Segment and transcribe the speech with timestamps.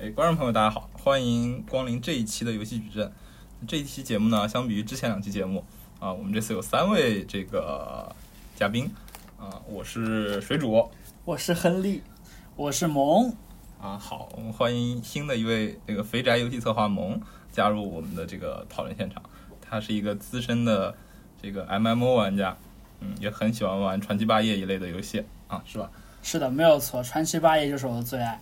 [0.00, 3.12] 哎，观众朋友，大家好，欢迎光临这一期的游戏矩阵。
[3.66, 5.64] 这一期节目呢，相比于之前两期节目
[5.98, 8.14] 啊，我们这次有三位这个
[8.54, 8.88] 嘉宾
[9.36, 10.88] 啊，我是水煮
[11.24, 12.00] 我是亨利，
[12.54, 13.34] 我是萌，
[13.82, 13.98] 啊。
[13.98, 19.20] 好，我们欢迎新的一位这个肥宅游戏策划萌加入我们的这个讨论现场。
[19.60, 20.94] 他是一个资深的
[21.42, 22.56] 这个 MMO 玩家，
[23.00, 25.90] 嗯，也很喜欢玩传奇霸业一类的游戏啊，是吧？
[26.22, 28.40] 是的，没有错，传奇霸业就是我的最爱。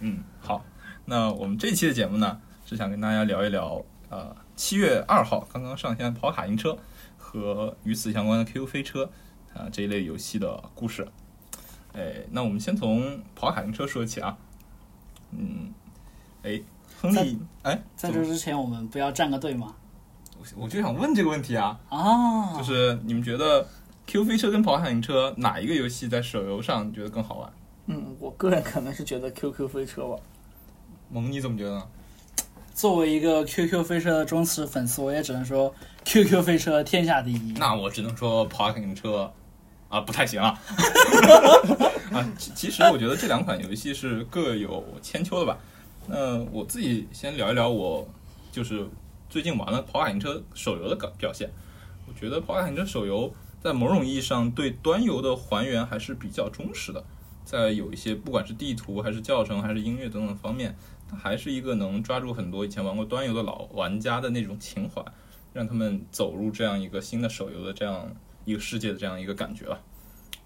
[0.00, 0.64] 嗯，好，
[1.04, 6.78] 那我们这期的节目呢，是想跟大家聊一聊，呃，七月二号刚刚上线的跑卡丁车
[7.16, 9.10] 和与此相关的 QQ 飞车
[9.54, 11.06] 啊、这一类游戏的故事。
[11.92, 14.36] 哎，那我们先从跑卡丁车说起啊。
[15.32, 15.72] 嗯，
[16.42, 16.60] 哎，
[17.00, 19.74] 亨利，哎，在这之前，我们不要站个队吗？
[20.38, 23.66] 我我就想问这个问题啊，啊，就是你们觉得
[24.06, 27.52] Q 飞车跟跑卡丁车哪一个游戏在手游上你觉得更好玩？
[27.86, 30.16] 嗯，我个人可能是觉得 QQ 飞车吧。
[31.10, 31.82] 萌，你怎么觉得呢？
[32.72, 37.52] 作为一个 QQ 飞车的忠实粉丝，我也只能说 QQ 飞车天下第一。
[37.58, 39.30] 那我只能说跑卡丁车
[39.90, 40.58] 啊不太行啊。
[42.10, 45.58] 啊，其其实我觉得这两款游戏是各有千秋的吧。
[46.06, 48.08] 那我自己先聊一聊我
[48.50, 48.88] 就是
[49.28, 51.50] 最近玩了跑卡丁车手游的表表现。
[52.08, 57.04] 我觉得跑卡丁车手游在某种意义上对端游的还原还是比较忠实的，
[57.44, 60.74] 在有一些不管是地图还是教程还是音乐等等方面，
[61.10, 65.04] 它还是一个能抓住很多以前玩过端游的老玩家的那种情怀，
[65.52, 68.08] 让他们走入这样一个新的手游的这样
[68.44, 69.80] 一个世界的这样一个感觉吧。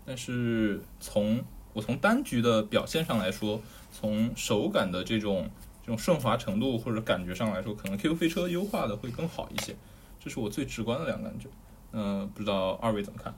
[0.06, 1.42] 但是从
[1.72, 3.60] 我从单局的表现上来说，
[3.92, 5.48] 从手感的这种
[5.82, 9.76] 这种顺滑程度或者感觉上来说，可能 QQ 飞车优化的会更好一些，
[10.18, 11.48] 这是我最直观的两个感觉。
[11.92, 13.34] 嗯、不知道二位怎么看？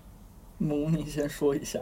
[0.59, 1.81] 萌，你先说一下。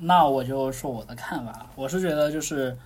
[0.00, 1.70] 那我就说我的看法。
[1.74, 2.76] 我是觉得，就是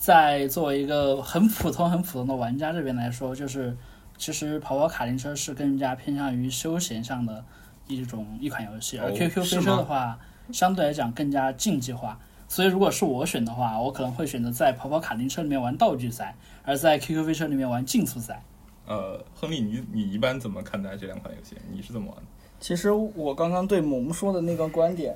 [0.00, 3.76] 在作为一个很普通、很普通的玩家这边来说，就是
[4.16, 7.44] 其实跑跑卡丁车是更加偏向于休闲上的
[7.86, 10.18] 一种一款游戏，而哦 QQ 飞车的话，
[10.50, 12.18] 相对来讲更加竞技化。
[12.48, 18.42] 所以，如果是我选的话，我可能会选择在跑跑卡丁车里面玩道具赛，而在 QQ 飞车里面玩竞速赛。
[18.86, 21.54] 呃，亨利，你你一般怎么看待这两款游戏？
[21.70, 22.22] 你是怎么玩的？
[22.58, 25.14] 其实我刚刚对萌说的那个观点，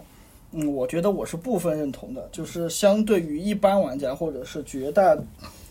[0.55, 5.17] 嗯，我觉得我是部分认同的，就是相对于一般玩家或者是绝大，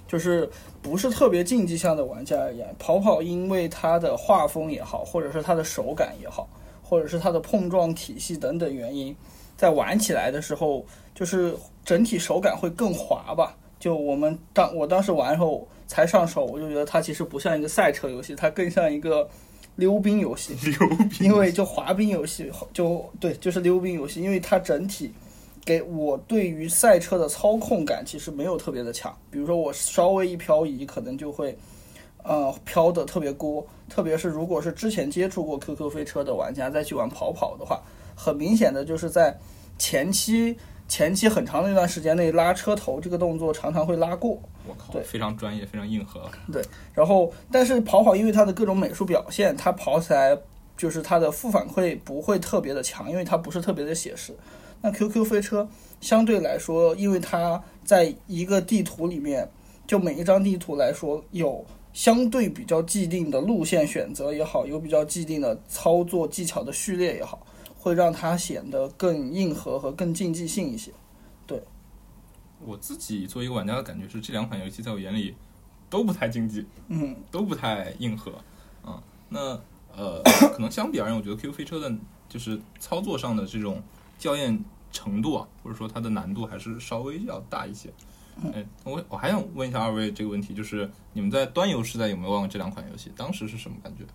[0.08, 0.50] 就是
[0.82, 6.50] 不是特别竞技向的玩家而言，跑跑因为它的画风也好，或者是它的手感也好，
[6.82, 9.16] 或者是它的碰撞体系等等原因，
[9.56, 10.86] 在玩起来的时候，
[11.16, 11.56] 就是
[11.86, 13.56] 整体手感会更滑吧。
[13.80, 19.30] 就我们当我当时玩的时候才上手，我就觉得它其实不像一个赛车游戏，它更像一个
[19.76, 20.54] 溜冰游戏。
[20.70, 25.12] 溜冰因为就滑冰游戏就对，就是溜冰游戏，因为它整体
[25.66, 29.16] 给我对于赛车的操控感其实没有特别的强。
[29.32, 31.58] 比如说我稍微一漂移，可能就会
[32.24, 33.66] 呃飘的特别多。
[33.90, 37.82] 特别是如果是之前接触过 QQ 飞车的玩家再去玩跑跑的话，
[38.16, 39.38] 很明显的就是在
[39.78, 40.56] 前期
[40.88, 44.40] 前期很长的一段时间内拉车头这个动作常常会拉过。
[44.68, 46.22] 我靠，对非常专业，非常硬核。
[46.52, 46.62] 对
[46.94, 50.38] 然后，但是跑跑因为它的各种美术表现，它跑起来
[50.78, 54.34] 就是它的负反馈不会特别的强，因为它不是特别的写实。
[54.82, 55.68] 那 QQ 飞车
[56.02, 59.50] 相对来说，因为它在一个地图里面，
[59.88, 67.46] 就每一张地图来说有相对比较既定的路线选择也好，有比较既定的操作技巧的序列也好，
[67.84, 70.90] 会让它显得更硬核和更竞技性一些。
[71.46, 71.62] 对
[72.66, 75.36] 我自己作为一个玩家的感觉是，这两款游戏在我眼里
[75.90, 78.32] 都不太竞技，嗯，都不太硬核
[78.86, 79.04] 啊。
[79.28, 79.60] 那
[79.94, 80.22] 呃，
[80.54, 81.94] 可能相比而言，我觉得 QQ 飞车的
[82.30, 83.84] 就是操作上的这种
[84.18, 84.58] 校验
[84.94, 87.90] 程度啊，或者说它的难度还是稍微要大一些。
[88.54, 93.12] 哎，我我还想问一下二位这个问题，就是你们在端游时代有没有玩过这两款游戏？
[93.18, 94.06] 当时是什么感觉？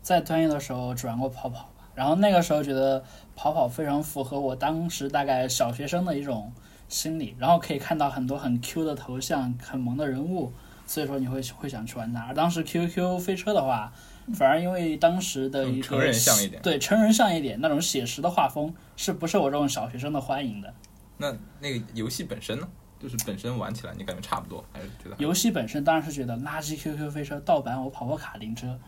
[0.00, 3.02] 在端游的时候只玩过跑跑吧，然后那个时候觉得
[3.36, 6.52] 跑跑非常符合我当时大概小学生的一种
[6.88, 10.52] 心理，然后可以看到很多很 Q 的头像、很萌的人物，
[10.86, 12.20] 所以说你会会想去玩它。
[12.22, 13.92] 而当时 QQ 飞车的话，
[14.34, 20.72] 反而因为当时的一个更成人像一点对成人像一点那种写实的画风，是不受我这种小学生的欢迎的。
[21.16, 22.68] 那那个游戏本身呢？
[23.00, 28.78] 就是本身玩起来你感觉差不多，还是觉得游戏本身当然是觉得垃圾 QQ 飞车盗版我跑跑卡丁车，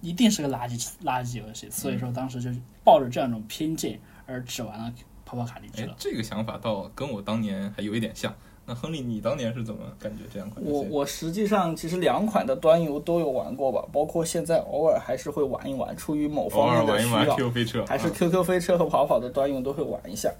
[0.00, 2.50] 一定是个垃圾垃圾游戏，所以说当时就
[2.84, 4.92] 抱着这样一种偏见而只玩了
[5.24, 8.34] 跑跑卡丁车哎。，这个想法倒跟我当年还有一点像。
[8.66, 10.76] 那亨利，你当年是怎么感觉这两款游戏？
[10.90, 20.30] 我我实际上其实两款的端游都有玩过吧，包括现在偶尔还是会玩一玩，出于某方面的需玩一玩要，Q 飞车，还是啊 QQ 飞车和跑跑的端游都会玩一下。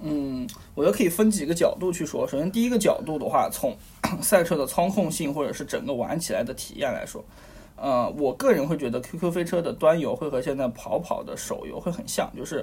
[0.00, 2.26] 嗯，我觉得可以分几个角度去说。
[2.26, 3.76] 首先，第一个角度的话，从
[4.22, 7.22] 赛车的操控性或者是整个玩起来的体验来说，
[7.80, 12.62] 呃，我个人会觉得 QQ 飞车的端游会和现在跑跑的手游会很像，就是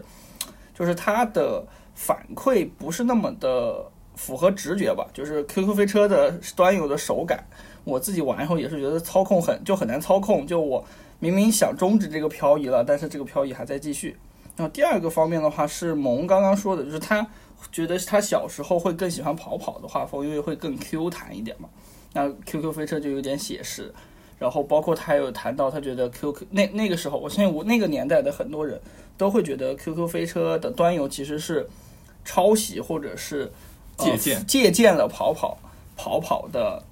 [0.77, 1.65] 就是它的
[1.95, 3.83] 反馈不是那么的
[4.15, 5.07] 符合直觉吧。
[5.13, 7.43] 就是 QQ 飞车的端游的手感，
[7.83, 10.45] 我自己玩以后也是觉得操控很就很难操控。
[10.45, 10.85] 就我
[11.17, 14.15] 明明想终止这个漂移了，但是这个漂移还在继续。
[14.55, 17.25] 然后第二个方面的话是萌刚刚说的，就是他
[17.71, 21.67] 觉得他小时候会更喜欢跑跑的画风，因为会更 Q 弹一点嘛。
[22.13, 23.93] 那 QQ 飞车就有点写实，
[24.39, 28.79] 然后包括他有谈到，他觉得 QQ 那那个时候，我相信我那个年代的很多人
[29.17, 31.67] 都会觉得 QQ 飞车的端游其实是
[32.23, 33.51] 抄袭或者是、
[33.97, 35.57] 呃借鉴借鉴了跑跑
[35.95, 36.83] 跑跑的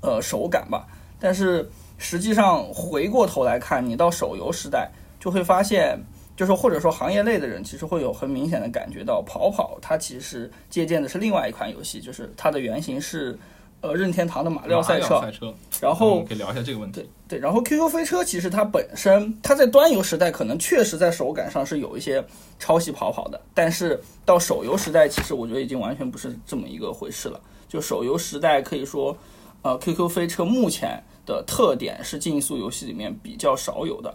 [0.00, 0.86] 呃手感吧。
[1.20, 4.90] 但是实际上回过头来看，你到手游时代
[5.20, 5.98] 就会发现。
[6.36, 13.38] 就是或者说行业内的人其实会有很明显的感觉到，跑跑它其实借鉴的是另外一款游戏，就是它的原型是
[13.80, 17.08] 呃任天堂的马里奥赛车，赛车，然后可以聊一下这个问题。
[17.28, 22.24] 对，然后 QQ 飞车其实它本身它在端游时代可能确实在手感上是有一些
[22.58, 27.40] 抄袭跑跑的，但是到手游时代，其实我觉得已经完全不是这么一个回事了。
[27.68, 29.16] 就手游时代可以说，
[29.62, 34.14] 呃，QQ 飞车目前的特点是竞速游戏里面比较少有的，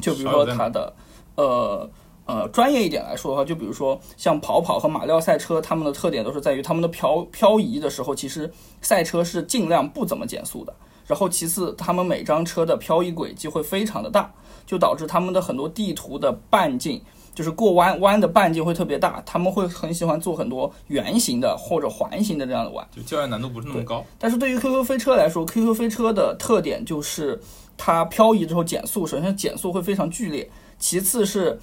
[0.00, 0.92] 就比如说它的。
[1.34, 1.88] 呃
[2.24, 10.72] 呃，专业一点来说的话，就比如说像跑跑和马里奥赛车，它们的特点都是在于它们的漂漂移的时候，其实赛车是尽量不怎么减速的。
[11.04, 14.32] 然后其次，他们每张车的漂移轨迹会非常的大，
[14.64, 17.02] 就导致他们的很多地图的半径，
[17.34, 19.20] 就是过弯弯的半径会特别大。
[19.26, 24.02] 他们会很喜欢做很多圆形的或者环形的这样的弯，就教练难度不是那么高。
[24.16, 27.38] 但是对于 QQ 飞车来说，QQ 飞车的特点就是
[27.76, 30.48] 它漂移之后减速，首先减速会非常剧烈。
[30.78, 31.60] 其次是，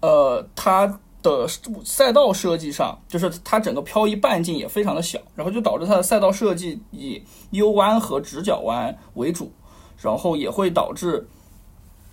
[0.00, 1.46] 呃，它的
[1.84, 9.52] 赛道设计上，就是它整个漂移半径也非常的小，然后就导致它的赛道设计以 U 弯和直角弯为主，
[10.00, 11.26] 然后也会导致，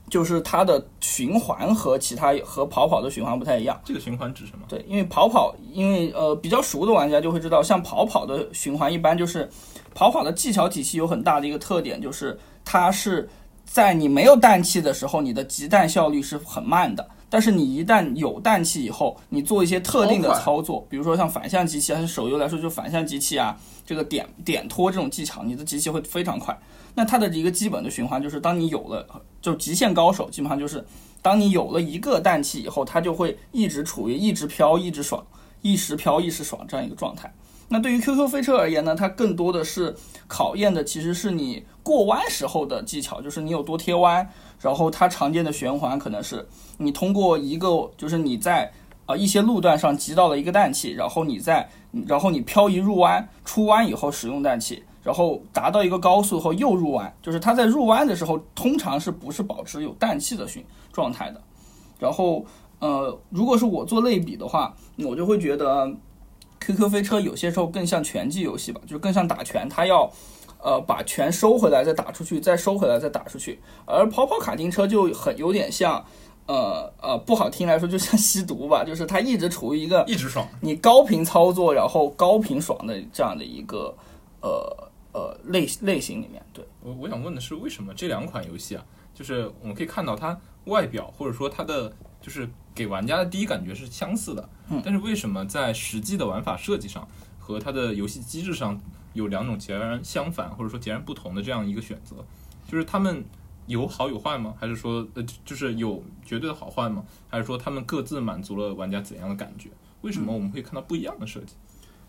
[0.10, 3.80] 就是它的循环和其他和跑跑的循环不太一样。
[3.86, 4.66] 这个循环指什么？
[4.68, 9.50] 对，因为跑跑，因为呃比较熟的玩家就会知道，像跑跑的循环一般就是
[9.94, 13.30] 跑跑的技巧体系有很大的一个特点，就是它是。
[13.68, 17.06] 在你没有氮气的时候，你的集氮效率是很慢的。
[17.36, 26.58] 但是你一旦有氮气以后，你做一些特定的操作，比如说像反向机器，还是手游来说就反向机器啊，这个点点拖这种技巧，你的机器会非常快。
[26.94, 29.06] 那它的一个基本的循环就是，当你有了，
[29.42, 30.82] 就极限高手基本上就是，
[31.22, 35.22] 当你有了一个氮气以后，它就会一直处于一直飘、一直爽、
[35.62, 37.30] 一时飘、一时爽这样一个状态。
[37.68, 39.96] 那对于 QQ 飞车而言呢，它更多的是
[40.28, 44.28] 考验的其实是你过弯时候的技巧，就是你有多贴弯。
[44.62, 46.48] 然后它常见的循环可能是
[46.78, 48.72] 你通过一个，就是你在
[49.06, 51.68] 啊一些路段上集到了一个氮气，然后你在，
[52.08, 60.64] 然后你漂移入弯，出弯以后使用氮气，然后达到一个高速后又入弯，就是它在入弯的时候通常是不是保持有氮气的循
[60.94, 61.42] 状态的。
[62.00, 62.46] 然后
[62.80, 65.92] 呃，如果是我做类比的话，我就会觉得。
[66.66, 70.12] QQ 飞车有些时候更像拳击游戏吧，就是更像打拳，它要，
[70.58, 73.60] 呃，把拳收回来再打出去，再收回来再打出去。
[73.86, 76.04] 而跑跑卡丁车就很有点像，
[76.48, 83.96] 呃呃，不好听来说就像吸毒吧，就是它一直处于一个一直爽，你高频操作然后高频爽的这样的一个
[84.42, 86.44] 呃呃类类型里面。
[86.52, 91.94] 对我我想问的是，为什么这两款游戏啊，就是我们可以看到它外表或者说它的。
[92.26, 98.82] 就是给玩家的第一感觉是相似的，嗯，但是为什么在实际的玩法设计上和它的游戏机制上
[99.14, 102.16] 有两种截然相反或者说截然不同的这样一个选择？
[102.68, 103.24] 就是他们
[103.68, 104.56] 有好有坏吗？
[104.60, 107.06] 还是说呃就是有绝对的好坏吗？
[107.30, 109.70] 还是说他们各自满足了玩家怎样的感觉？
[110.02, 111.54] 为什么我们会看到不一样的设计？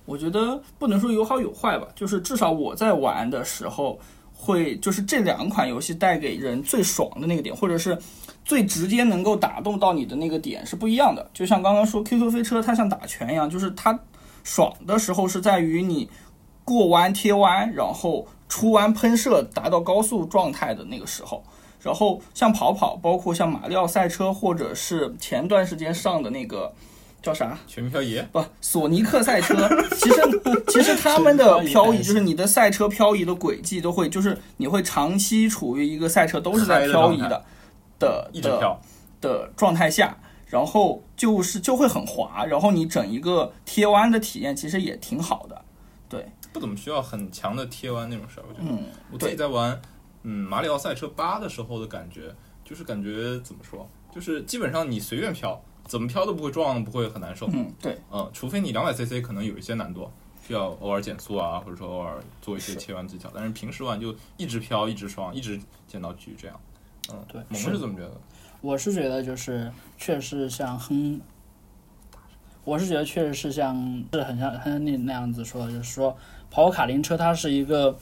[0.07, 4.01] 我觉得不能说有好有坏吧，就是至少我在玩的时候。
[4.37, 7.99] 会就是这两款游戏带给人最爽的那个点，或者是
[8.45, 11.29] 最直接能够打动到你的那个点是不一样的。
[11.35, 13.99] 就像刚刚说 QQ 飞车，它像打拳一样，就是它
[14.45, 16.09] 爽的时候是在于你
[16.63, 21.43] 过弯贴弯，然后出弯喷射达到高速状态的那个时候。
[21.81, 26.73] 然后像跑跑，包括像马里奥赛车，或者是前段时间上的那个。
[27.27, 27.59] 叫啥？
[27.67, 28.45] 全民漂移不？
[28.61, 29.57] 索尼克赛车。
[29.99, 30.21] 其实
[30.69, 37.45] 其实他们的漂移就是你的赛车漂移的轨迹都会，就是你会长期处于一个赛车都是在漂移的
[37.99, 38.79] 的的
[39.21, 40.17] 的状态下，
[40.47, 45.61] 然后就是就会很滑，然后你整一个贴弯的体验其实也挺好的。
[46.09, 48.73] 对，不怎么需要很强的贴弯那种事儿，我觉得。
[48.73, 49.81] 嗯，我自己在玩
[50.23, 52.33] 嗯马里奥赛车八的时候的感觉，
[52.65, 55.61] 就是感觉怎么说，就是基本上你随便漂。
[55.87, 57.49] 怎么飘都不会撞，不会很难受。
[57.53, 60.11] 嗯，对，嗯，除非你两百 cc 可能有一些难度，
[60.47, 63.31] 需要偶尔减速啊，或者说偶尔做一些切换技巧。
[63.35, 66.61] 但是平时玩就一直飘，一直双，一直捡到局这样。
[67.13, 68.13] 嗯，对萌是是怎么觉得？
[68.61, 71.21] 我是觉得就是确实像哼，
[72.65, 76.17] 我是觉得确实是像是很像很像你那样子说的，就是说
[76.51, 77.97] 跑跑卡丁车它是一个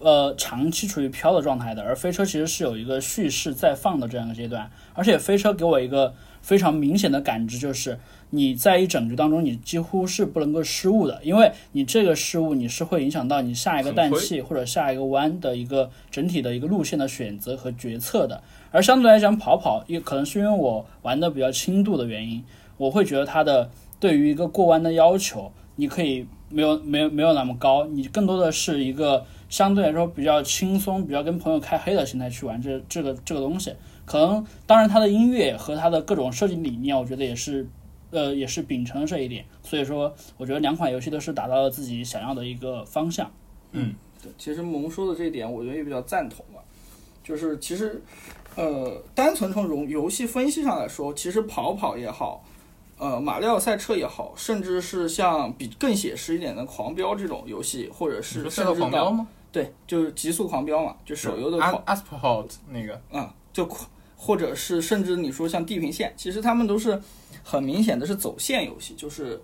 [0.00, 7.98] 呃长期处于飘的状态的，而飞车其实是有一个蓄势再放的这样一个阶段，而且飞车给我一个非常明显的感知就是。
[8.30, 18.42] 你在一整局当中，你几乎是不能够失误的，因为你这个失误，你是会影响到你下一个氮气或者下一个弯的一个整体的一个路线的选择和决策的。
[18.70, 22.44] 而相对来讲，跑跑也可能是因为我玩的比较轻度的原因，
[22.76, 33.72] 我会觉得它的对于一个过弯的要求，你可以没有没有没有那么高，你更多的是一个相对来说比较轻松、比较跟朋友开黑的心态去玩这这个这个东西。
[34.08, 37.68] 可能当然它的音乐和它的各种设计理念，我觉得也是。
[38.10, 43.30] 呃，也是秉承了这一点，所以说，我觉得两款游戏都是达到了自己想要的一个方向。
[43.72, 46.62] 嗯对，其实萌说的这一点，我觉得也比较赞同吧。
[47.22, 48.02] 就是其实，
[48.56, 52.42] 呃，单纯从游游戏分析上来说，其实跑跑也好，
[52.96, 59.28] 呃，马里奥赛车也好，甚至是像比更写实一点的狂飙这种游戏，或者是甚至到狂飙吗？
[59.52, 63.68] 对，就是极速狂飙嘛，就手游的阿狂 Asphalt 那个，啊、就
[64.20, 67.00] 或者是甚至你说像地平线，其实他们都是
[67.44, 69.40] 很明显的是走线游戏，就是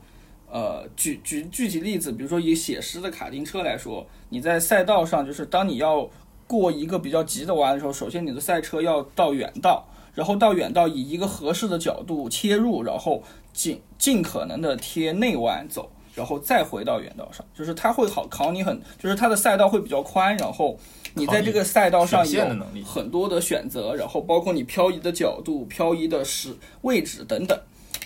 [0.50, 6.11] 呃举举具体例子，比如说以写实的卡丁车来说，你在赛道上就是当你要
[6.47, 15.88] 过一个比较急的弯的时候，首先你的赛车要到远道，然后到远道以一个合适的角度切入，然后尽尽可能的贴内弯走。
[16.14, 20.78] 然后再回到原道上，就是它会好考你很，就是它的赛道会比较宽，然后
[21.14, 22.47] 你在这个赛道上有
[22.85, 27.59] 很多的选择，然后包括你漂移的角度、漂移的时位置等等。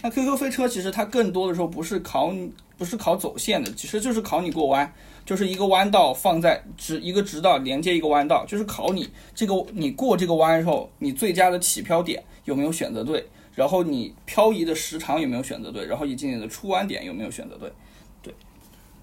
[0.02, 4.92] 那 QQ 飞车其实它更多的时候不是考你，不是考走线的，其实就是考你过弯，
[5.26, 13.26] 就是一个弯道放在直一个直道连接一个弯道，就是考你这个你过这个弯的时候，你最佳的起漂点有没有选择对，
[13.58, 17.72] 然后你漂移的时长有没有选择对，然后以及你的出弯点有没有选择对。
[18.22, 18.32] 对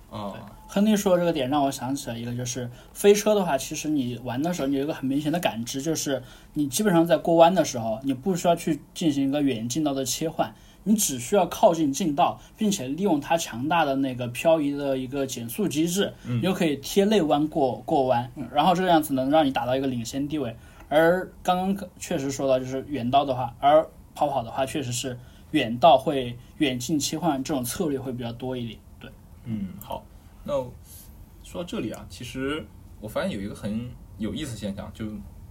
[0.09, 0.33] 啊，
[0.67, 20.55] 亨利说的这个点让我想起了一个，就是飞车的话，其实你玩的时候，你有一个很明显的感知，就是你基本上在过弯的时候，你不需要去进行一个远近道的切换，你只需要靠近近道，并且利用它强大的那个漂移的一个减速机制，你就可以贴内弯过过弯，然后这个样子能让你达到一个领先地位。
[20.87, 23.85] 而刚刚确实说到，就是远道的话，而
[24.15, 25.19] 跑跑的话，确实是
[25.51, 28.79] 远道会远近切换这种策略会比较多一点。
[28.99, 29.11] 对，
[29.43, 30.03] 嗯，好，
[30.43, 30.53] 那
[31.43, 32.65] 说到这里啊，其实
[32.99, 35.05] 我发现有一个很有意思现象，就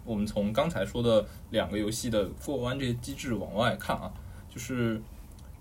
[0.05, 4.11] 我们从刚才说的两个游戏的过弯这些机制往外看啊，
[4.49, 5.01] 就是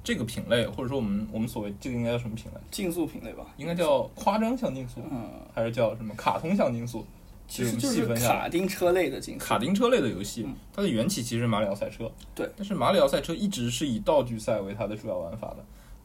[0.04, 2.60] 这个品类，或者说我们我们所谓这个应该叫什么品类？
[2.72, 7.06] 竞速品类吧，应该叫夸张向竞速，嗯，还是叫什么卡通向竞速？
[7.54, 9.46] 其实就细是卡丁车类的竞速。
[9.46, 12.12] 卡丁车类的游戏嗯，它的缘起其实是马里奥赛车。
[12.34, 15.58] 对，但是马里奥赛车一直是以道具赛为它的主要玩法的。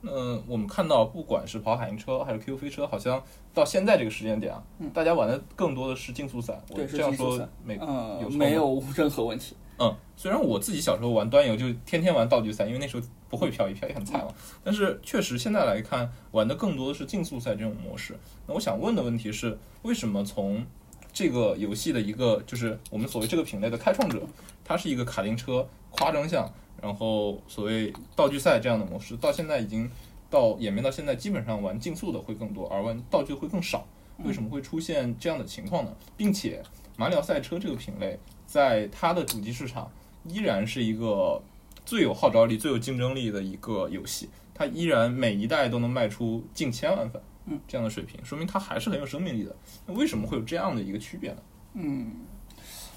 [0.03, 0.13] 那
[0.47, 3.23] 我们看到，不管是跑卡丁车还是 QQ 飞车，好像
[3.55, 4.63] 到现在这个时间点啊，
[4.93, 6.61] 大家玩的更多的是竞速赛。
[6.69, 9.57] 我对是这样说没呃有，没有任何问题。
[9.79, 14.29] 嗯，虽然我自己小时候玩端游就天天玩道具赛，因为那时候不会漂移，漂移很菜嘛。
[14.63, 18.15] 但是确实现在来看，玩的更多的是竞速赛这种模式。
[18.47, 20.65] 那我想问的问题是，为什么从
[21.13, 24.23] 这个游戏的一个就是我们所谓这个品类的开创者，
[24.65, 26.49] 它是一个卡丁车夸张项，
[26.81, 29.91] 然后所谓道具赛这样的模式，到现在已经
[30.31, 33.87] 到演变到现在，基本上玩竞速的会更多，而玩道具会更少。
[34.25, 35.97] 为什么会出现这样的情况呢？
[36.17, 36.61] 并且
[36.97, 39.91] 马里奥赛车这个品类，在它的主机市场
[40.25, 41.41] 依然是一个
[41.87, 47.23] 最有号召力、最有竞争力的一个游戏，它依然每一代都能卖出近千万份，
[47.67, 49.55] 这样的水平，说明它还是很有生命力的。
[49.87, 51.39] 那为什么会有这样的一个区别呢？
[51.75, 52.13] 嗯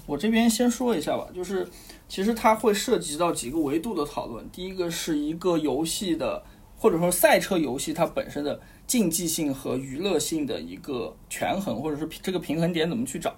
[0.04, 1.68] 我这边先说一下吧，就是
[2.08, 4.44] 其实它会涉及到几个维度的讨论。
[4.50, 6.42] 第一个是一个游戏的，
[6.76, 13.32] 或者说赛车游戏它本身的竞技性和娱乐性的一个权衡，或者是这个平衡点怎么去找。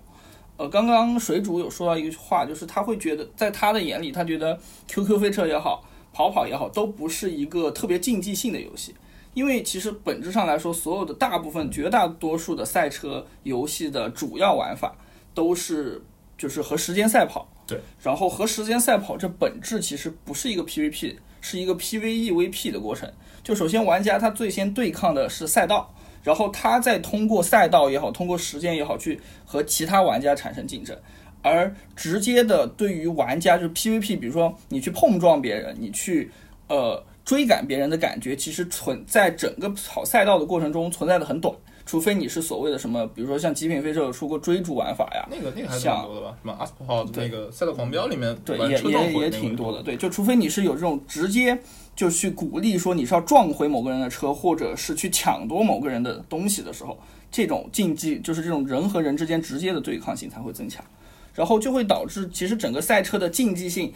[0.56, 8.94] 呃，刚刚水主有说到一句话，就是他会觉得，在他的眼里，他觉得 QQ 飞车也好，跑跑也好，都不是一个特别竞技性的游戏。
[9.34, 14.96] 因为其实本质上来说，所有的大部分、绝大多数的赛车游戏的主要玩法
[15.34, 16.02] 都是
[16.38, 17.46] 就是和时间赛跑。
[17.66, 17.78] 对。
[18.02, 23.12] 然后和时间赛跑这本质其实不是一个 PVP，是一个 PVEVP 的过程。
[23.42, 30.96] 就首先玩家他最先对抗的是赛道，然后他再通过赛道也好，通过时间也好，去和其他玩家产生竞争。
[31.42, 36.30] 而直接的对于玩家就是 PVP，比如说你去碰撞别人，你去
[36.68, 41.54] 呃追赶别人的感觉，其实存在整个跑赛道的过程中存在的很短，
[41.86, 46.36] 除非你是所谓的什么，比如说像极品飞车有出过追逐玩法呀，那个那个还挺像多的吧？
[46.42, 51.58] 什么对那个赛道狂飙里面对，也也也挺多的，对，就除非你是有这种直接
[51.96, 56.98] 就去鼓励说你是要撞回某个人的车，或者是去抢夺某个人的东西的时候，
[57.30, 60.84] 这种竞技就是这种人和人之间直接的对抗性才会增强，
[61.32, 63.92] 然后就会导致其实整个赛车的竞技性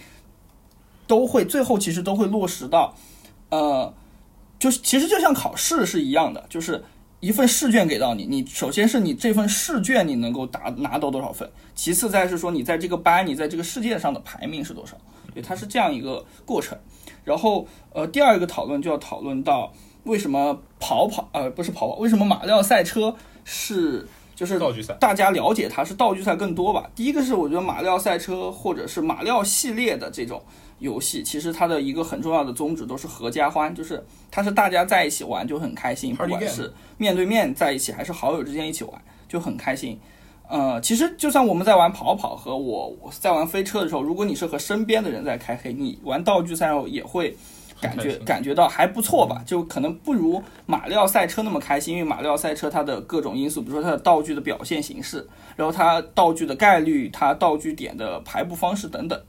[1.06, 2.94] 都会最后其实都会落实到，
[3.50, 3.92] 呃，
[4.58, 6.82] 就是其实就像考试是一样的，就是
[7.20, 14.96] 一份试卷给到你，你首先是你这份试卷你能够达拿到多少分，其次再是说你在这个班你在这个世界上的排名是多少，
[15.34, 16.78] 对，它是这样一个过程。
[17.24, 19.72] 然后呃，第二个讨论就要讨论到
[20.04, 23.14] 为什么跑跑呃不是跑跑，为什么马里奥赛车
[23.44, 24.06] 是
[24.38, 24.94] 就是道具赛。
[25.00, 26.88] 大家了解它是道具赛更多吧。
[26.94, 30.40] 第一个是我觉得马里奥赛车或者是马里奥系列的这种
[30.78, 39.98] 游戏，其实它的一个很重要的宗旨都是合家欢，就是它是大家在一起玩就很开心，不管是面对面在一起还是好友之间一起玩就很开心。
[40.48, 47.36] 呃，其实就算我们在玩跑跑和我我在玩飞车的时候，如果你是和身边的人在开黑，你玩道具赛后也会
[47.80, 59.20] 感觉感觉到还不错吧，就可能不如马里奥赛车那么开心，因为马里奥赛车它的各种因素，比如说它的道具的表现形式，然后它道具的概率，它道具点的排布方式等等。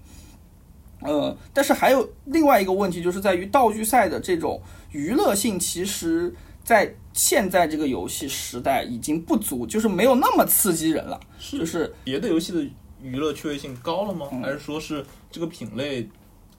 [1.01, 11.17] 呃，但是还有另外一个问题，就是在于道具赛的这种娱乐性，其实在现在这个游戏时代已经不足，就是没有那么刺激人了。
[11.39, 12.61] 就是别的游戏的
[13.01, 14.27] 娱乐趣味性高了吗？
[14.33, 16.05] 嗯还是说是这个品类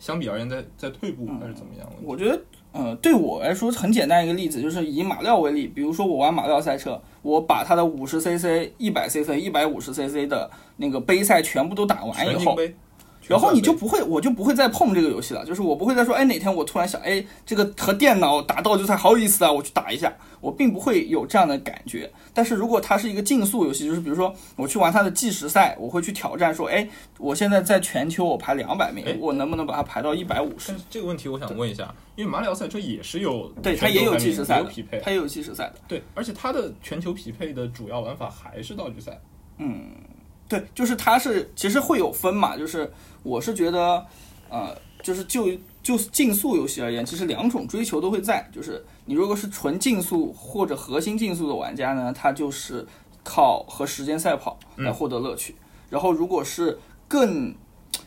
[0.01, 1.87] 相比而言在在退步，还是怎么样？
[2.03, 2.43] 我觉得，
[2.73, 12.57] 呃，对我来说很简单一个例子，就是以马里奥为例，比如说我玩马里奥赛车，我把它的五十 CC、一百 CC、一百五十 CC 的那个杯赛全部都打完以后，
[13.31, 15.47] 然后你就不会，我就不会再碰这个游戏了。
[15.47, 20.13] 就是我不会再说，哎，哪天我突然想，哎，这个和电脑打道具赛好有意思啊，我去打一下。
[20.41, 22.11] 我并不会有这样的感觉。
[22.33, 35.75] 但是如果它是一个竞速游戏，就是比如说我去玩它的计时赛，我会去挑战说，哎，我现在在全球我排两百名哎，我能不能把它排到一百五十这个问题我想问一下，因为马里奥赛车也是有对，它也有计时赛的有匹配，它也有计时赛的。
[35.87, 39.21] 对，而且它的全球匹配的主要玩法还是道具赛。
[40.51, 44.05] 对，就是它是其实会有分嘛，就是我是觉得，
[44.51, 45.47] 呃，就是就
[45.81, 52.85] 就竞速游戏而言，其实两种追求都会在，就是你如果是纯竞速或者核心竞速的玩家呢，他就是
[53.23, 55.55] 靠和时间赛跑来获得乐趣，
[55.89, 57.55] 然后如果是更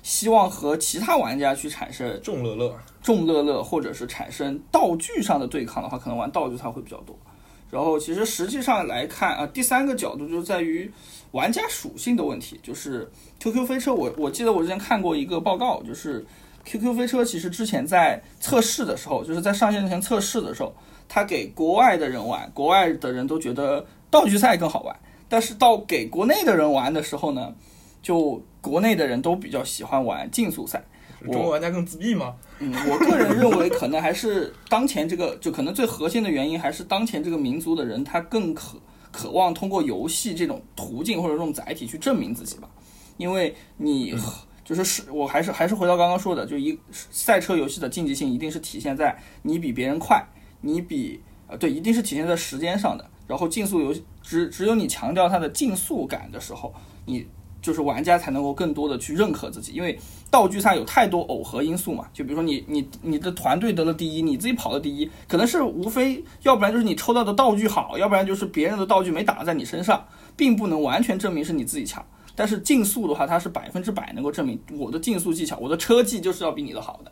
[0.01, 7.17] 希望和其他玩家去产生众乐乐，众乐乐，或者是产生道具上的对抗的话，可能玩道具它会比较多。
[7.73, 10.89] 然后其实实际上来看啊，第三个角度就在于
[11.31, 13.09] 玩家属性的问题，就是
[13.39, 16.23] QQ 飞车我，我记得我之前看过一个报告，就是
[16.65, 20.71] QQ 飞车其实之前在测试的时候，就是在上线之前测试的时候，
[21.09, 24.95] 他给国外的人玩，国外的人都觉得道具赛更好玩，
[25.27, 27.51] 但是到给国内的人玩的时候呢，
[28.03, 30.85] 就国内的人都比较喜欢玩竞速赛。
[31.19, 32.35] 是中国玩家更自闭吗？
[32.63, 38.79] 嗯，我个人认为，可能还是当前这个，就可能最核心的原因，还是当前这个民族的人，他更渴
[39.11, 42.69] 渴望通过游戏这种途径或者这种载体去证明自己吧。
[43.17, 44.15] 因为你
[44.63, 50.25] 就是是，我还是还是回到刚刚说的，就一赛车游戏的竞技性一定是体现在你比别人快，
[50.61, 53.09] 你比呃对，一定是体现在时间上的。
[53.27, 56.73] 然后竞速游戏只只有你强调它的竞速感的时候，
[57.05, 57.27] 你
[57.61, 59.97] 就是玩家才能够更多的去认可自己，因为
[60.33, 62.07] 道具赛有太多耦合因素嘛。
[62.11, 70.03] 就比如说你你你的团队得了第一，你自己跑了第一，可能是无非要不然就是你抽到的道具好，要不然就是别人的道具没打在你身上，
[70.35, 72.03] 并不能完全证明是你自己强。
[72.35, 77.11] 但是竞速的话，它是百分之百能够证明我的竞速技巧，我的车技就是要比你的好的。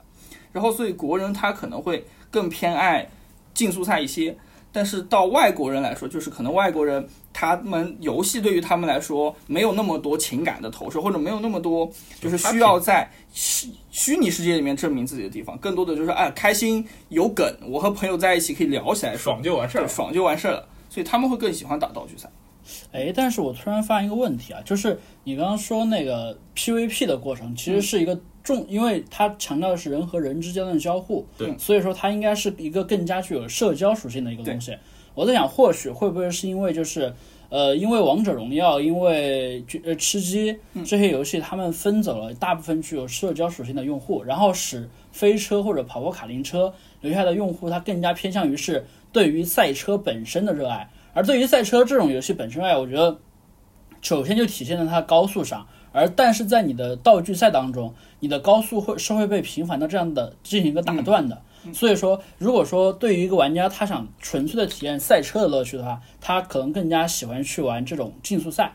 [0.52, 3.08] 然后所以国人他可能会更偏爱
[3.54, 4.36] 竞速赛一些。
[4.72, 19.88] 但是到外国人来说，就是可能外国人他们游戏对于他们来说没有那么多情感的投射，或者没有那么多就是需要在虚虚拟世界里面证明自己的地方，更多的就是哎开心有梗，我和朋友在一起可以聊起来，爽就完事儿了。
[19.88, 22.30] 爽就完事儿了，所以他们会更喜欢打道具赛。
[22.94, 34.76] 哎，但是我突然发现一个问题啊，就是你刚刚说那个 PVP 的过程，其实是一个重，因为它强调的是人和人之间的交互，对所以说它应该是一个更加具有社交属性的一个东西。
[35.14, 37.14] 我在想，或许会不会是因为就是
[37.50, 50.90] 呃，因为王者荣耀，因为呃吃鸡这些游戏，他们分走了大部分具有社交属性的用户，然后使飞车或者跑跑卡丁车留下的用户，他更加偏向于是对于赛车本身的热爱。
[51.14, 53.20] 而对于赛车这种游戏本身爱，我觉得
[54.02, 61.42] 首先就体现在它的高速上，而但是在你的道具赛当中，你的高速会是会被频繁的这样的进行一个打断的。
[61.74, 68.74] 所以说，如果说对于一个玩家他想纯粹的体验赛车的乐趣的话，他可能更加喜欢去玩这种竞速赛。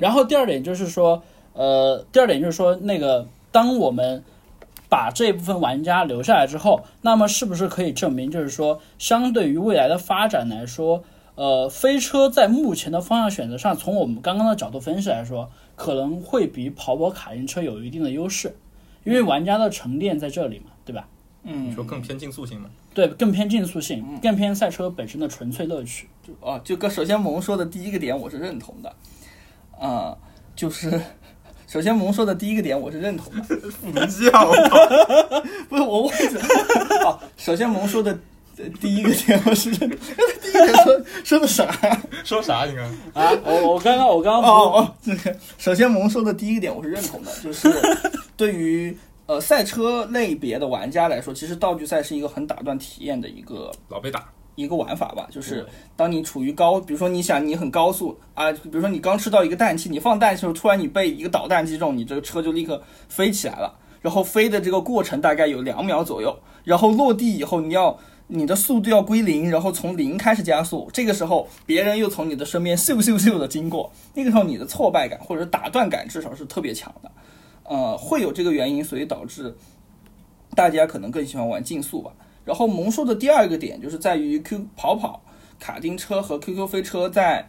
[0.00, 4.24] 然后第二点就是说，呃，第二点就是说，那个当我们
[4.88, 11.04] 把这部分玩家留下来之后，那么是不是可以证明，就是说，相对于未来的发展来说，
[11.36, 18.56] 呃，飞车在目前的方向选择上，从我们刚刚的角度分析来说，可能会比跑跑卡丁车有一定的优势，
[19.04, 21.06] 因为玩家的沉淀在这里嘛，对吧？
[21.48, 22.68] 嗯你说更偏竞速性嘛？
[22.92, 26.08] 对，更偏竞速性，更偏赛车本身的纯粹乐趣。
[26.26, 28.92] 就啊，就跟首先萌说的第一个点我是认同的，
[29.78, 30.16] 啊、
[30.56, 31.00] 就是
[31.68, 34.30] 首先萌说的第一个点我是认同的， 不能叫，
[35.68, 36.42] 不是我忘记了。
[37.04, 38.18] 好，首先萌说的呃
[38.80, 41.66] 第一个点我是认，第一个点说说的啥？
[42.24, 42.64] 说啥？
[42.64, 47.70] 你看，啊，我我刚刚我刚刚哦哦，这个首先萌说的第一个点我是认同的， 就是
[48.34, 77.10] 对于呃赛车类别的玩家来说，其实道具赛是一个很打断体验的一个老被打，一个玩法吧，就是当你处于高，比如说你想你很高速啊，比如说你刚吃到一个氮气，你放氮气的时候，突然你被一个导弹击中，你这个车就立刻飞起来了，然后飞的这个过程大概有两秒左右，然后落地以后你要你的速度要归零，然后从零开始加速，这个时候别人又从你的身边咻咻咻的经过，那个时候你的挫败感或者打断感至少是特别强的，
[77.62, 79.56] 呃，会有这个原因，所以导致
[80.54, 82.10] 大家可能更喜欢玩竞速吧。
[82.44, 85.22] 然后萌说的第二个点就是在于 Q 跑跑、
[85.58, 87.48] 卡丁车和 QQ 飞车在，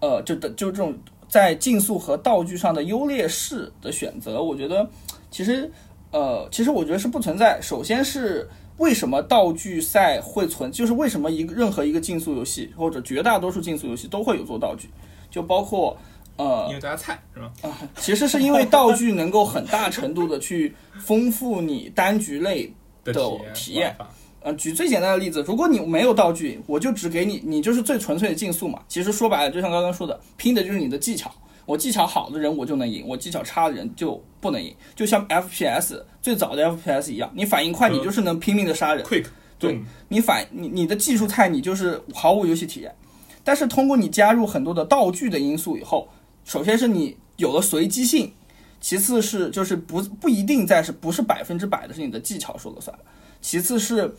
[0.00, 0.94] 呃，就的就这种
[1.28, 4.88] 在竞速和道具上的优劣势的选择，我觉得
[5.30, 5.70] 其实
[6.12, 7.60] 呃，其实我觉得是不存在。
[7.60, 14.88] 首先是为什么道具赛会存，就是为什么一个任何一个竞速游戏或者绝大多数竞速游戏都会有做道具，
[15.30, 15.96] 就包括
[16.36, 17.52] 呃因为大家菜是吧？
[17.62, 22.72] 啊其实是因为道具能够很大程度的去丰富你单局类
[23.04, 23.94] 的的体体验
[24.40, 28.82] 呃，举最简单的例子，如果你没有道具，我就只给你，你就是最纯粹的竞速嘛。
[28.86, 31.32] 其实说白了，就像刚刚说的，拼的就是你的技巧。
[31.66, 34.74] 我技巧好的人我就能赢，我技巧差的人就不能赢。
[34.94, 39.04] 就像 FPS 最早的 FPS 一样，你反应快，嗯你就是能拼命的杀人。
[39.04, 39.26] ，quick，
[39.58, 42.94] 对动你反你你的技术菜，你就是毫无游戏体验。
[43.42, 46.08] 但是通过你加入很多的道具的因素以后，
[46.44, 48.32] 首先是你有了随机性，
[48.80, 52.96] 其次是就是不不一定在是不是百分之百的是你的技巧说了算，
[53.40, 54.14] 其次是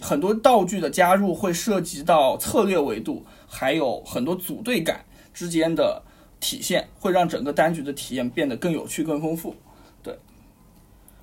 [0.00, 6.00] 很多道具的加入会涉及到策略维度，还有很多组队感之间的
[6.40, 9.54] 体现，会让整个单局的体验变得更有趣、更丰富。
[10.02, 10.16] 对，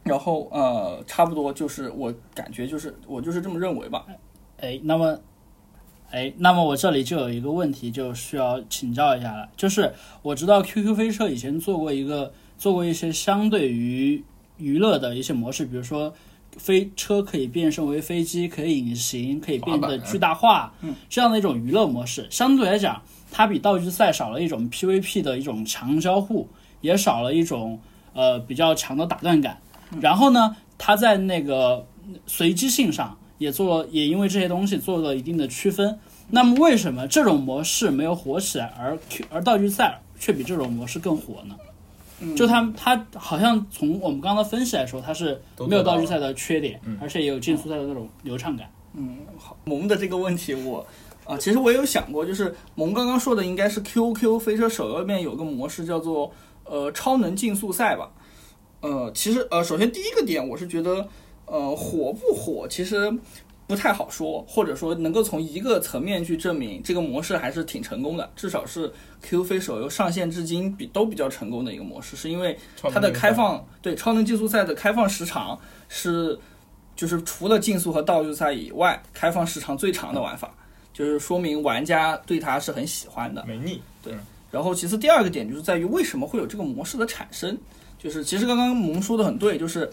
[0.03, 4.05] 然后呃，差不多就是我感觉就是我就是这么认为吧。
[4.57, 5.19] 哎，那么，
[6.11, 9.49] 哎，那么我这里就有一个问题，就需要请教一下了。
[9.57, 14.23] 就是我知道 QQ 飞车以前做过一个做过一些相对于
[14.57, 16.13] 娱乐的一些模式，比如说
[16.57, 20.73] 飞车可以变身为飞机，可以隐形，可以变得巨大化，
[21.09, 23.01] 这样的一种娱乐模式，相对来讲，
[23.35, 26.47] 它比道具赛少了一种 PVP 的一种强交互，
[26.79, 27.77] 也少了一种
[28.13, 29.57] 呃比较强的打断感。
[29.99, 31.85] 然后呢，它在那个
[32.25, 35.99] 随机性上也做了，也因为这些东西做了一定的区分。
[36.29, 38.97] 那么为什么这种模式没有火起来，而
[39.29, 41.57] 而道具赛却比这种模式更火呢？
[42.37, 48.65] 就它它好像从我们刚刚分析来说，它是没有道具赛的缺点，而且也有竞速赛的那种流畅感。
[48.97, 50.87] 嗯，好萌的这个问题我，
[51.25, 56.31] 啊，其实我也有想过，就是萌刚刚说的应该是 QQ 飞车手游里面有个模式叫做
[56.63, 58.09] 呃超能竞速赛吧。
[58.81, 61.07] 呃，其实呃，首先第一个点我是觉得
[61.45, 63.11] 呃火不火其实
[63.65, 72.55] 不太好说，或者说能够从一个层面去证明这个模式还是挺成功的，至少是 QQ 飞手游上线至今比都比较成功的一个模式，是因为
[72.93, 75.59] 它的开放对超能竞速赛的开放时长
[75.89, 76.37] 是，
[76.95, 80.53] 就是除了竞速和道具赛以外，开放时长最长的玩法，
[80.95, 83.45] 就是说明玩家对它是很喜欢的。
[83.45, 84.15] 没腻，对
[84.49, 87.55] 然后其次第二个点就是在于为什么会有这个模式的产生，
[87.99, 89.87] 就是其实刚刚萌说的很对，就是。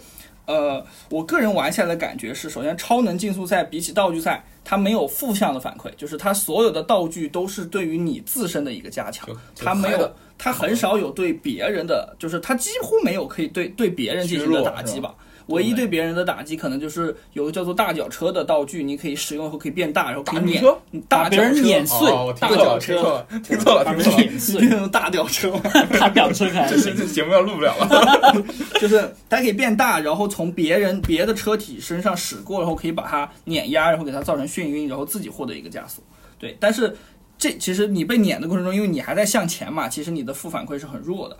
[0.45, 15.15] 呃，我个人玩下来的感觉是，首先超能竞速赛比起道具赛，它没有负向的反馈，就是它所有的道具都是对于你自身的一个加强，它没有它很少有对别人的，就是它几乎没有可以对对别人进行的打击吧吧。
[15.47, 15.93] 唯一对。
[15.93, 20.79] 别人的打击，可能就是有个叫做大脚车的道具，你可以使用以后可以变大，然后可以碾大车？
[21.07, 23.27] 大把别人碾碎大脚车。
[23.45, 25.51] 听错了，听错了，碾碎，变成大脚车。
[26.01, 28.35] 大脚车开这这这节目要录不了了。
[28.81, 36.03] 就是它可以变大，然后从别人别的车体身上驶过，然后可以把它碾压，然后给它造成眩晕，然后自己获得一个加速。
[36.39, 36.97] 对，但是
[37.37, 41.37] 这其实你被碾的过程中，因为你还在向前嘛，其实你的负反馈是很弱的。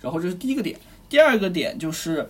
[0.00, 2.28] 然后这是第一个点，第二个点就是，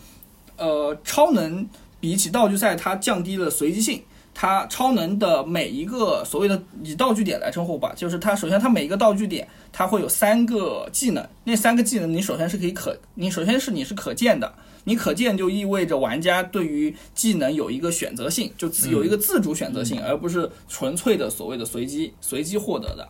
[0.56, 1.68] 呃，超能
[2.00, 4.02] 比起道具赛，它降低了随机性。
[4.38, 14.52] 它超能的每一个所谓的以道具点来称呼吧，就是它首先它每一个道具点它会有三个技能，那三个技能你首先是可以可，你首先是你是可见的，
[14.84, 23.08] 你可见就意味着玩家对于技能有一个选择性，就自有一个自主选择性，而不是纯粹的所谓的随机随机获得的。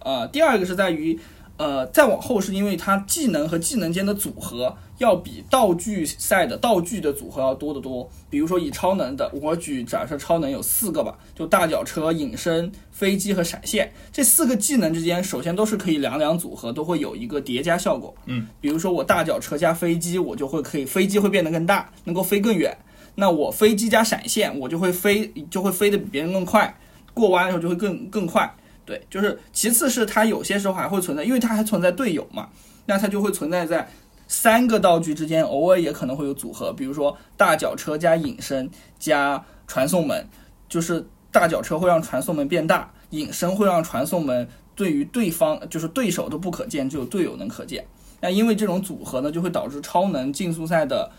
[0.00, 1.18] 呃，第二个是在于。
[1.58, 8.08] 呃，再往后是因为它技能和技能间的组合要比道具赛的道具的组合要多得多。
[8.30, 18.14] 比如说以超能的，我举假设超能有四个吧，就大脚车、隐身、飞机和闪现这四个技能之间，首先都是可以两两组合，都会有一个叠加效果。
[18.26, 22.76] 嗯，比如说我大脚车加飞机，我就会可以飞机会变得更大，能够飞更远。
[23.14, 26.78] 那我飞机加闪现，我就会飞就会飞得比别人更快，
[27.14, 28.54] 过弯的时候就会更更快。
[28.84, 32.48] 对，就是其次是它有些时候还会存在，因为它还存在队友嘛，
[32.84, 33.88] 那它就会存在在
[34.28, 40.28] 三个道具之间，偶尔也可能会有组合，比如说大脚车加隐身加传送门，
[40.68, 47.86] 就是大脚车会让传送门变大，隐身会让传送门对于对方就是对手都不可见，只有队友能可见。
[48.20, 51.10] 那因为这种组合呢，就会导致超能竞速赛的，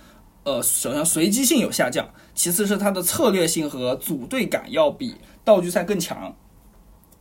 [0.43, 5.15] 呃，首先随机性有下降，其次是它的策略性和组队感要比
[5.45, 6.35] 道具赛更强。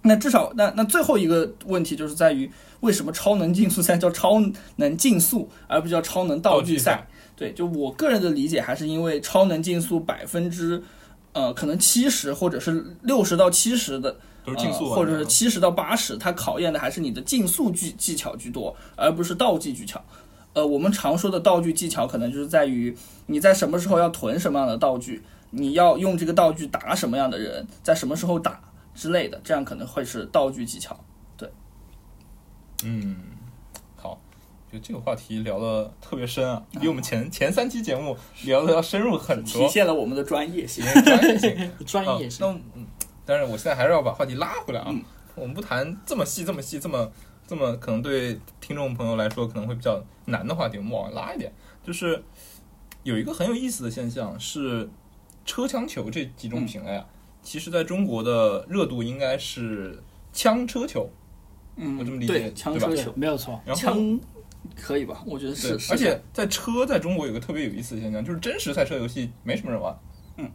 [0.07, 4.41] 那至少，那那最后一个问题就是在于，为什么超能竞速赛叫超
[4.77, 7.07] 能竞速，而不叫超能道具赛？
[7.37, 10.83] 对，就我个人的理解，还是因为超能竞速百分之，
[11.33, 20.03] 呃，可能七十或者是六十到七十的，都是竞速，或者是七十到八十，它考验的还是你的竞速技技巧居多，而不是道具技巧。
[20.55, 28.61] 呃，我们常说的道具技巧，可能就是在于你在什么时候要囤什么样的道具，你要用这个道具打什么样的人，在什么时候打。
[28.97, 30.99] 之类的，这样可能会是道具技巧。
[31.37, 31.49] 对，
[32.83, 33.17] 嗯，
[33.95, 34.19] 好，
[34.73, 40.85] 就这个话题聊的特别深啊，比我们前前三期节目聊的要深入很多，体现了我们的专业性。
[41.05, 42.39] 专业性， 专业性。
[42.41, 42.87] 那嗯，
[43.25, 44.93] 但是我现在还是要把话题拉回来啊。
[45.35, 47.13] 我们不谈这么细、这么细、这么
[47.47, 51.53] 这么可能对听众朋友来说可能会比较难的话题，我们往外拉一点。
[51.85, 52.25] 就是
[53.03, 54.89] 有一个很有意思的现象是
[55.45, 57.07] 车枪球这几种品类啊。
[57.47, 61.09] 其实，在中国的热度应该是枪车球，
[61.77, 63.61] 嗯，我这么理解，枪车球没有错。
[63.65, 64.19] 然后枪
[64.75, 65.23] 可以吧？
[65.25, 65.75] 我觉得是。
[65.93, 69.97] 而且在车在中国有个特别有意思的现象，就是真实赛车游戏没什么人玩，
[70.39, 70.51] 嗯，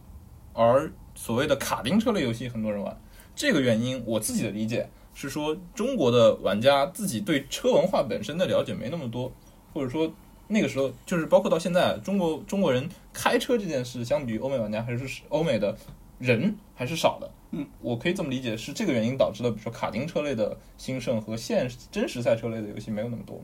[0.52, 2.94] 而所谓的卡丁车类游戏很多人玩。
[3.34, 9.32] 这个原因，我自己的理解是说，中国的玩家自己对车文化本身的了解没那么多，
[9.72, 10.12] 或者说
[10.46, 15.74] 那个时候就是包括到现在，中国中国人开车这件事，相比于欧美玩家还是欧美的。
[16.18, 23.40] 人还是少的，嗯，我可以这么理解，是这个原因导致的，比如说卡丁车类的兴盛和现真实赛车类的游戏没有那么多，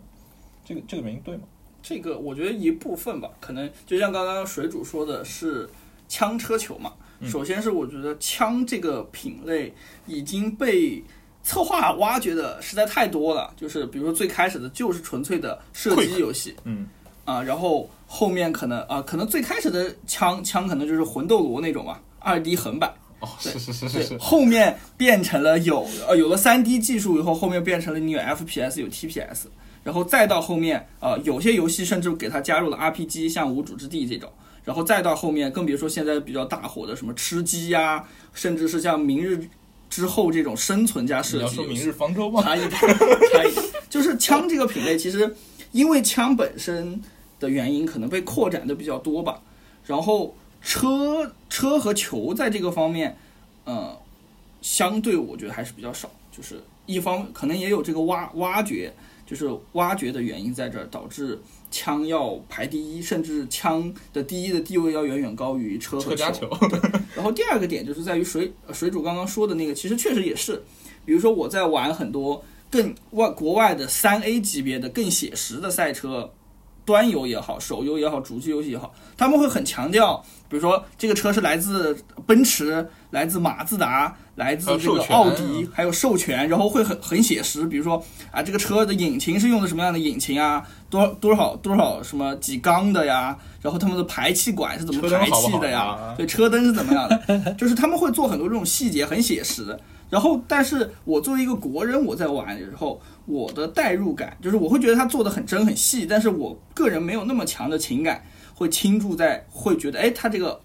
[0.64, 1.42] 这个这个原因对吗？
[1.83, 5.68] 这个我觉得一部分吧，可能就像刚刚水主说的是
[6.09, 6.92] 枪车球嘛。
[7.24, 9.74] 首先是我觉得枪这个品类
[10.07, 11.02] 已经被
[11.42, 16.87] 策划挖掘的实在太多了，就是比如说最开始的就是纯粹的射击游戏，嗯，
[17.24, 22.00] 啊，然后后面可能啊，可能最开始的枪枪可能就是魂斗罗那种吧。
[22.28, 29.46] 二 D 横版，哦，是是是是是，后面变成了有呃有了三 D 技术以后，后面变成了你有 FPS 有 TPS，
[29.82, 34.30] 然后再到后面呃有些游戏甚至给它加入了 RPG，像无主之地这种，
[34.62, 39.48] 然后再到后面更别说现在比较大火的什么吃鸡呀，甚至是像明日
[39.88, 41.38] 之后这种生存加射击。
[41.38, 42.42] 你要说明日方舟吗？
[42.42, 42.70] 差一点，
[43.32, 45.34] 差一点，就是枪这个品类，其实
[45.72, 47.00] 因为枪本身
[47.40, 49.40] 的原因，可能被扩展的比较多吧，
[49.86, 50.36] 然后。
[50.61, 53.16] 车车和球在这个方面，
[53.64, 53.97] 呃，
[54.61, 56.11] 相对我觉得还是比较少。
[56.31, 58.92] 就是一方可能也有这个挖挖掘，
[59.27, 61.38] 就是挖掘的原因在这儿，导致
[61.71, 66.49] 枪要排第一，甚至枪的第一的地位要远远高于车和球。
[67.16, 70.62] 然后第二个点就是在于水水主刚刚说的那个，其实确实也是，
[71.05, 76.31] 比如说我在玩很多更外国外的三 A 级别的更写实的赛车。
[76.88, 81.94] 端游也好，手游也好，主机游戏也好，他们会很强调，比如说这个车是来自
[82.27, 96.14] 奔驰、来自马自达、来自这个奥迪，还有授权，然后会很很写实，比如说啊，这个车的引擎是用的什么样的引擎啊，多多少多少什么几缸的呀，然后他们的排气管是怎么排气的呀？
[96.16, 97.53] 对，车灯是怎么样的？
[97.61, 99.79] 就是他们会做很多这种细节，很写实。
[100.11, 110.59] 然后，但是我作为一个国人，我在玩的时候，我的代入感就是我会觉得他做的很真很细，但是我个人没有那么强的情感会倾注在，会觉得哎，他这个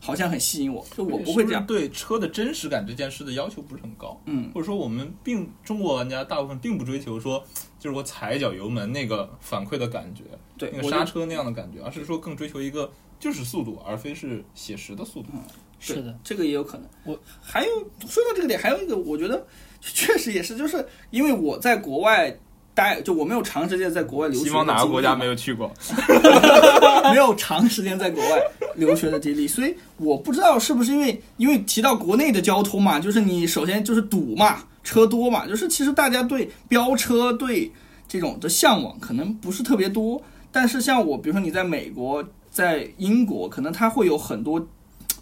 [0.00, 1.64] 好像很吸引我，就我不会这样。
[1.64, 7.42] 对车的真实感这件事的要求不是很高，嗯，或者说我们并中国玩家大部分并不追求说，
[7.78, 10.24] 就是我踩一脚油门那个反馈的感觉，
[10.56, 15.28] 对，那个刹车那样的感觉，而是说更追求一个就是速度，而非是写实的速度。
[15.80, 16.86] 是的，这个也有可能。
[17.04, 17.72] 我还有
[18.08, 19.46] 说到这个点，还有一个，我觉得
[19.80, 22.36] 确实也是，就是因为我在国外
[22.74, 24.44] 待，就我没有长时间在国外留学。
[24.46, 25.34] 西方哪个国家没有？
[25.34, 25.72] 去过？
[27.10, 28.40] 没有长时间在国外
[28.74, 37.70] 留学的经历，所以我不知道是不是因为因为提到国内的交通嘛，就是你首先就是堵嘛，车多嘛，就是其实大家对飙车对
[38.06, 44.64] 这种的向往可能不是特别多，但是像我，比如说你在美国、在英国，可能它会有很多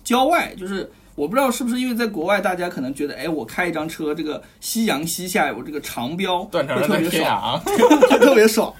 [0.06, 7.60] 郊外，就是我不知道是不是因为在国外大家可能觉得，哎，我开一张车，这个夕阳西下，我这个长标会特别天爽。
[7.66, 7.76] 涯。
[7.76, 8.72] 就特别爽，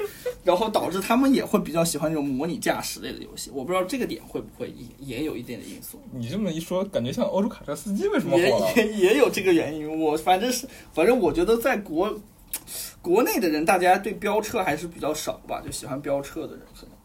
[0.44, 3.50] 然后导致他们也会比较喜欢这种模拟驾驶类的游戏。
[3.52, 8.72] 我不知道这个点会不会也也有一定的因素，你这么一说，感觉像欧洲卡车司机为什么也火了？
[8.76, 10.00] 也也有这个原因。
[10.00, 12.16] 我反正是，反正我觉得在国
[13.02, 16.95] 国内的人，大家对飙车还是比较少吧，就喜欢飙车的人可能。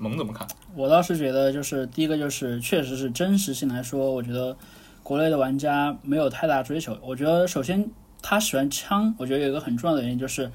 [0.00, 0.48] 萌怎么看？
[0.74, 4.56] 我倒是觉得，就是第一个就是确实是真实性来说，我觉得
[5.02, 6.96] 国内的玩家没有太大追求。
[7.02, 7.88] 我觉得首先
[8.22, 10.50] 他喜欢枪，我觉得有一个很重要的原因就是。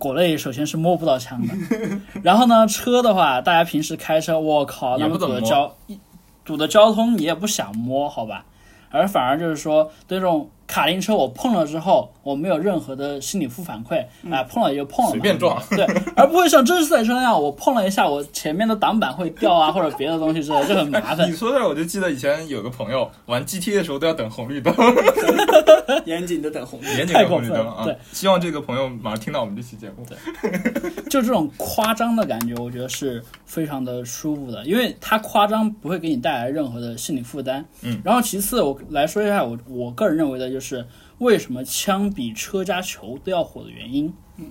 [0.00, 1.52] 国内首先是摸不到枪的，
[2.22, 5.76] 然后呢，车的话，大家平时开车，我靠，那么堵的交
[6.44, 8.46] 堵的交通，你也不想摸，好吧？
[8.90, 21.34] 而反而就是说，对这种卡丁车，我碰了之后，我没有任何的心理负反馈，哎、碰了也就碰了，随便撞对，而不会像真实赛车那样，我碰了一下，我前面的挡板会掉啊，或者别的东西之类的，就很麻烦 你。
[21.34, 24.74] 说这，我就记得以前有个朋友玩 GTA 的时候都要等红绿灯，
[26.04, 26.86] 严谨的等红绿。
[26.98, 27.96] 严谨的太过分红绿灯啊了对！
[28.12, 30.04] 希望这个朋友马上听到我们这期节目。
[30.08, 37.64] 对就这种夸张的感觉，我觉得是非常的舒服的，因为它夸张不会给你带来任何的心理负担。
[37.82, 40.84] 嗯，然后其次我来说一下我我个人认为的就就是
[41.18, 44.12] 为什么枪比车加球都要火的原因。
[44.38, 44.50] 嗯，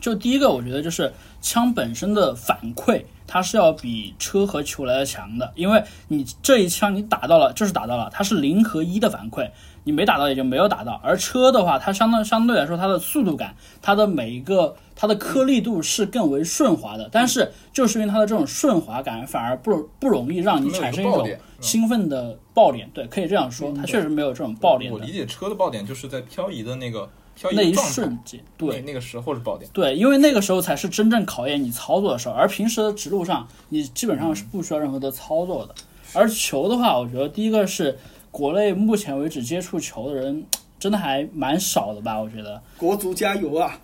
[0.00, 9.48] 就第一个，我觉得就是枪本身的反馈，它是要比车和球来的强的，因为你这一枪你打到了就是打到了，它是零和一的反馈，
[9.84, 11.00] 你没打到也就没有打到。
[11.02, 21.28] 而车的话，它相当相对来说它的速度感，它的每一个它的颗粒度是更为顺滑的，但是就是因为它的这种顺滑感，反而不不容易让你产生一种
[21.60, 22.90] 兴奋的爆点。
[22.92, 28.40] 对，可以这样说，它确实没有这种爆点我理解车的爆点就是在漂移的那个漂移那一瞬间。
[28.58, 29.70] 对那，那个时候是爆点。
[29.72, 35.74] 对，因为那个时候才是真正考验你操作的时候，而平时的直路上，你基本上是不需要任何的操作的。
[36.12, 37.96] 而球的话，我觉得第一个是
[38.30, 40.44] 国内目前为止接触球的人
[40.78, 42.60] 真的还蛮少的吧，我觉得。
[42.78, 43.78] 国足加油啊！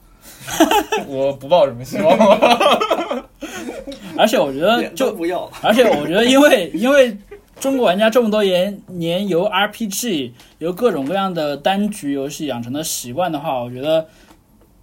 [1.06, 3.28] 我不抱什么希望了。
[4.16, 5.50] 而且我觉得就不要。
[5.62, 7.16] 而且我觉得，因为 因为
[7.60, 14.08] 中国玩家这么多年年由 RPG 由各种各样的单局游戏养成的习惯的话，我觉得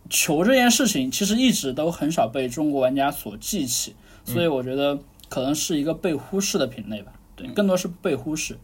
[0.09, 4.99] 球这件事情其实一直都很少被中国玩家所记起，所以我觉得
[5.29, 7.11] 可能是一个被忽视的品类吧。
[7.35, 8.53] 对，更多是被忽视。
[8.53, 8.57] 嗯，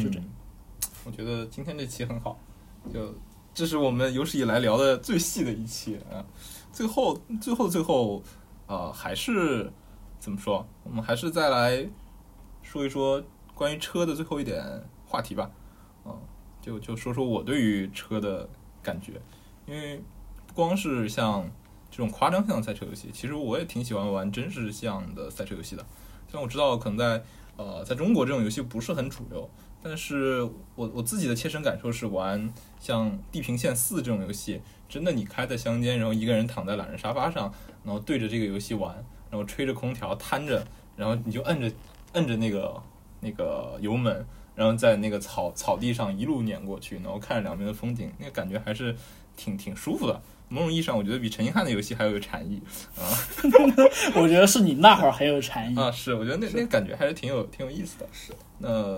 [0.00, 0.28] 就这样。
[1.04, 2.38] 我觉得今天这期很好，
[2.92, 3.14] 就
[3.54, 6.24] 这是我们有史以来聊的最细的一期啊。
[6.72, 8.22] 最后，最后，最后，
[8.66, 9.72] 呃，还是
[10.18, 10.66] 怎么说？
[10.82, 11.88] 我们还是再来
[12.62, 13.22] 说一说
[13.54, 14.62] 关于车的最后一点
[15.06, 15.50] 话题吧。
[16.04, 16.14] 嗯、
[16.60, 18.48] 就就说说我对于车的
[18.82, 19.12] 感觉，
[19.66, 20.02] 因为
[20.46, 21.48] 不光是像
[21.90, 25.86] 这种夸张性的赛车游戏，其实我也挺喜欢玩真实向的赛车游戏的。
[26.28, 27.24] 虽然我知道可能在
[27.56, 29.48] 呃在中国这种游戏不是很主流，
[29.82, 30.42] 但是
[30.74, 37.52] 我我自己的切身感受是玩像《地平线四》这种游戏，真的你开在乡间，然后一个人躺在懒人沙发上，
[37.84, 38.94] 然后对着这个游戏玩，
[39.30, 41.70] 然后吹着空调摊着，然后你就摁着
[42.14, 42.82] 摁着那个
[43.20, 48.96] 那个油门，然后在那个草草地上一路碾过去，然后看着两边的风景，那个感觉还是
[49.36, 50.20] 挺挺舒服的。
[50.48, 52.62] 某种意义上，我觉得比陈一汉的游戏还要有禅意
[52.96, 53.02] 啊
[54.14, 55.76] 我觉得是你那会儿很有禅意。
[55.76, 55.90] 啊！
[55.90, 58.06] 是，我觉得那那个感觉还是挺有挺有意思的。
[58.12, 58.96] 是，那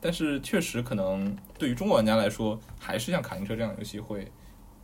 [0.00, 4.30] 但是确实可能对于中国玩家来说，还是像卡丁车这样的游戏会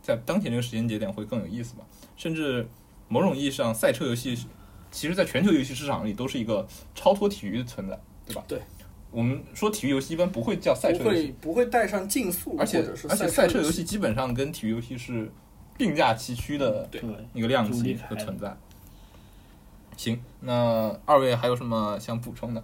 [0.01, 1.85] 在当前这个时间节点会更有意思吧。
[2.15, 2.67] 甚至
[3.07, 4.37] 某种意义上，赛车游戏
[4.91, 8.43] 其实在全球游戏市场里都是一个超脱体育的存在，对吧？
[8.47, 8.61] 对。
[9.11, 15.31] 我们说体育游戏一般不会叫赛车游戏，会不会带上竞速，而且而且赛车游戏基本上跟体育游戏是
[15.77, 16.89] 并驾齐驱的
[17.31, 18.57] 一个量级的存在。
[19.95, 22.63] 行，那二位还有什么想补充的？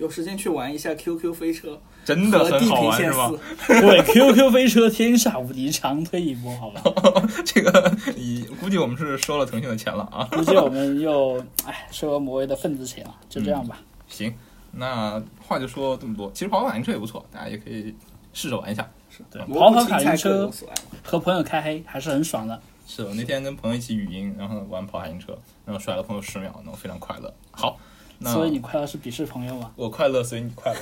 [0.00, 3.30] 有时间去玩一下 QQ 飞车真的很好玩是吧？
[3.68, 6.82] 对，QQ 飞车天下无敌，强推一波，好吧？
[7.44, 10.26] 这个你估计我们是收了腾讯的钱了啊。
[10.32, 13.78] 估计我们又哎收了某位的份子钱了，就这样吧。
[14.08, 14.34] 行，
[14.72, 17.94] 那话就说这么多，其实跑跑卡丁车也不错，大家也可以
[18.32, 18.90] 试着玩一下。
[19.30, 20.50] 对，跑跑卡丁车。
[21.02, 22.58] 和朋友开黑还是很爽的。
[22.86, 25.36] 是我那天跟朋友一起语音，然后玩跑卡丁车，
[25.66, 27.32] 然后甩了朋友十秒，然后非常快乐。
[27.50, 27.78] 好，那
[28.22, 29.72] 所以你快乐是鄙视朋友吗？
[29.76, 30.80] 我快乐，所以你快乐。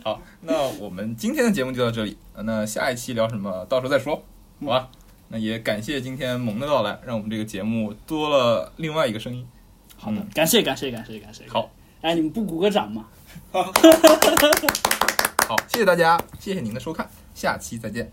[0.02, 4.20] 好，那我们今天的节目就到这里，那下一期聊什么，到时候再说，
[4.60, 4.88] 好吧？
[5.28, 9.46] 那也感谢今天萌的到来，让我们这个节目多了另外一个声音。
[9.96, 11.44] 好的嗯，感谢感谢感谢感谢。
[11.48, 13.06] 好，哎，你们不鼓个掌吗？
[13.52, 13.72] 好，
[15.68, 18.10] 谢谢大家，谢谢您的收看，下期再见。